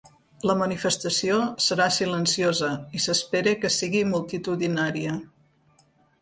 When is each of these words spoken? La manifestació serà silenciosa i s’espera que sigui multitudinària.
La 0.51 0.53
manifestació 0.59 1.35
serà 1.65 1.85
silenciosa 1.97 2.71
i 2.99 3.03
s’espera 3.05 3.53
que 3.65 3.71
sigui 3.77 4.03
multitudinària. 4.15 5.15